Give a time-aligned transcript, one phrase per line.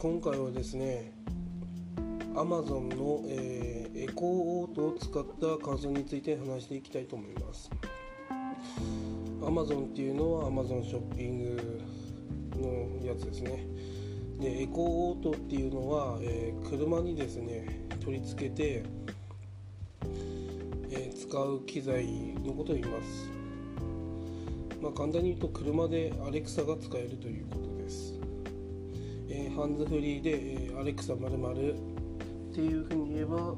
[0.00, 1.12] 今回はですね
[2.34, 4.28] Amazon の、えー、エコー
[4.62, 5.24] オートを使っ
[5.58, 7.68] た感想について話していきたいと思います。
[9.40, 11.82] Amazon っていうのは Amazon ショッピング
[12.60, 13.66] のやつですね。
[14.38, 18.84] でエコーオートっていうのは、えー、車にですね取り付けて、
[20.90, 22.06] えー、使う機材
[22.44, 23.32] のことを言います。
[24.80, 28.14] まあ、簡単に言うと車でアレクサが使えるということです、
[29.30, 33.54] えー、ハンズフリーで、えー、アレクサまるっていうふうに言えば、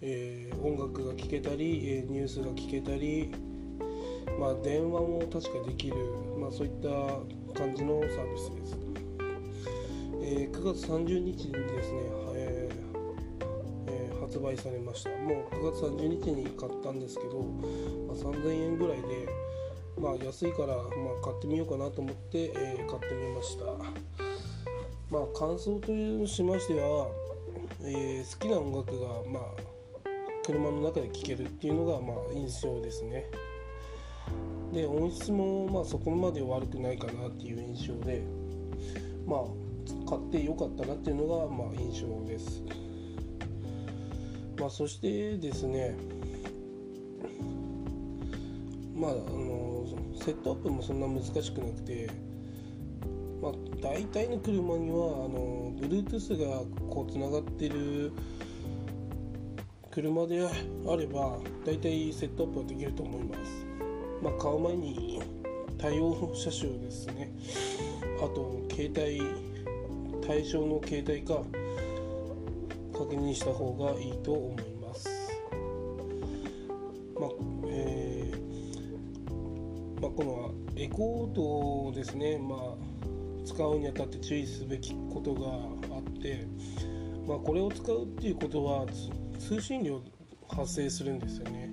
[0.00, 3.32] えー、音楽が聴けたり、えニュースが聞けたり、
[4.38, 5.96] まあ、電話も確かできる、
[6.38, 6.88] まあ、そういった
[7.58, 8.78] 感じのサービスです、
[10.22, 12.00] え9月30日にですね、
[12.36, 12.68] え
[14.20, 15.10] 発売されました。
[15.10, 17.42] もう9月30日に買ったんですけど、
[18.06, 19.28] まあ、3000円ぐらいで
[20.00, 20.84] まあ、安いから、まあ、
[21.24, 24.27] 買ってみようかなと思って、えー、買ってみました。
[25.10, 27.08] まあ感想というしましては、
[27.82, 29.42] えー、好きな音楽が、まあ、
[30.44, 33.24] 車の中で聴けるっていうのが、まあ、印象ですね。
[34.72, 38.22] で音質も、まあ、そこまで悪くないかなっていう印象で
[39.26, 39.40] まあ
[40.08, 42.62] 買ってよかったなっていうのが、まあ、印象です。
[44.60, 45.96] まあそしてですね
[48.94, 49.86] まああの
[50.20, 52.10] セットアップもそんな難しくなくて、
[53.40, 58.12] まあ、大体の車にはあの Bluetooth がこうつながってる
[59.90, 63.66] 車であれば大体セットアップはできると思います、
[64.22, 65.22] まあ、買う前に
[65.78, 67.32] 対応車種ですね
[68.18, 69.22] あと携帯
[70.26, 71.42] 対象の携帯か
[72.92, 75.08] 確認した方がいいと思います。
[77.18, 77.30] まあ
[77.68, 82.58] えーまあ、このエコードですね、まあ、
[83.48, 86.46] 使うにあたって注意すべきことがあって、
[87.26, 88.86] まあ、これを使うっていうことは
[89.38, 90.02] 通信量
[90.48, 91.70] 発生するんですよね。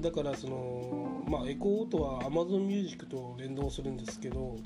[0.00, 4.56] だからその、まあ、エコーオートは Amazon Music と連動するんですけど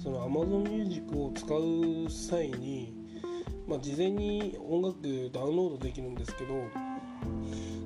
[0.00, 2.94] その Amazon Music を使う際に、
[3.66, 6.54] まあ、事前に音楽ダウンロードできるんですけど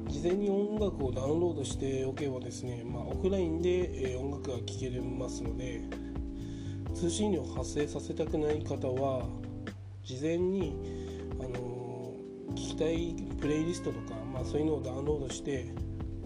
[0.08, 5.82] 事前に音楽をダウンロードしておけばですね、まあ、オフラインで、音楽が聴けますので
[7.02, 9.26] 通信量発生させたくない方は
[10.04, 10.72] 事前に、
[11.40, 12.14] あの、
[12.50, 15.74] 聞きたいプレイリストとか、まあ、そういうのをダウンロードして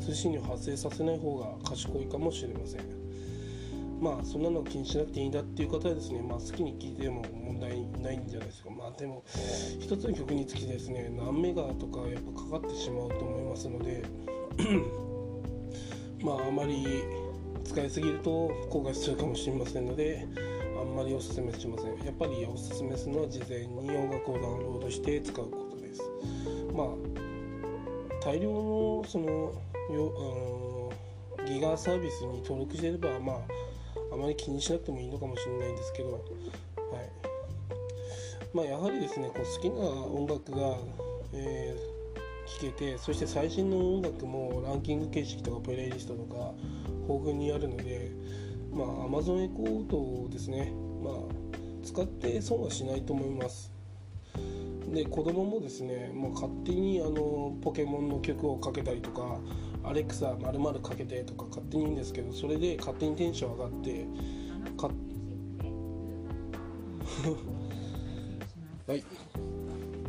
[0.01, 2.83] 通信量発生させない方が賢いかもしれません。
[4.03, 7.71] まあそんなの気にしなくていいんだっていう方はですね、まあ、好きに聴いても問題
[8.03, 8.69] ないんじゃないですか。
[8.69, 9.25] まあでも
[9.81, 14.03] 一つの曲につきですね何メガとかやっぱかかってしまうと思いますので
[16.23, 16.87] まああまり
[17.65, 20.27] 使いすぎると後悔するかもしれませんので
[20.81, 22.05] あんまりおすすめしません。
[22.05, 26.03] やっぱりおすすめするのは事前に音楽をダウンロードして使うことです。
[26.75, 26.89] まあ
[28.25, 30.93] 大量のそのよ、
[31.39, 33.37] うん、ギガサービスに登録していればまあ
[34.13, 36.23] あまり気にしなくてもいいのかもしれないんですけど、はい。
[38.55, 40.79] まあ、やはりですねこう好きな音楽が、
[41.35, 46.53] えー、聴けてそして最新の音楽もランキング形式とかプレイリストとか
[47.09, 48.11] 豊富にあるので、
[48.77, 50.71] まあ、Amazon エコートですね、
[51.03, 51.15] まあ、
[51.83, 53.73] 使って損はしないと思います。
[54.93, 59.41] で子供もですねもう勝手にあのポケモンの曲をかけたりとか
[59.83, 64.07] アレクサまるかけてとか勝手に言うんですけどそれで勝手にテンション上がって
[64.77, 64.91] か
[68.87, 69.05] はい。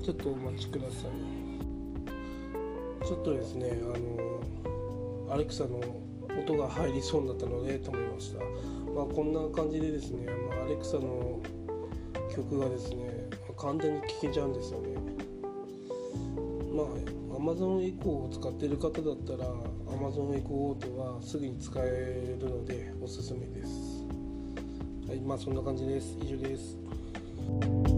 [0.03, 3.05] ちょっとお待ちください。
[3.05, 3.85] ちょっとですねあ
[5.29, 5.81] のアレクサの
[6.37, 8.39] 音が入りそうになったので止めました。
[8.93, 11.39] まあこんな感じでですね、まあ、アレクサの
[12.33, 14.95] 曲がですねま簡単に聴けちゃうんですよね。
[16.73, 19.49] まあ Amazon エコーを使ってる方だったら
[19.87, 24.05] Amazon エコーオートはすぐに使えるのでおすすめです。
[25.07, 26.17] はいまあそんな感じです。
[26.21, 27.96] 以上です。